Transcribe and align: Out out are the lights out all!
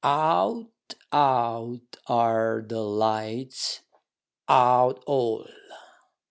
Out 0.03 0.95
out 1.11 1.95
are 2.07 2.65
the 2.67 2.79
lights 2.81 3.81
out 4.49 5.03
all! 5.05 5.45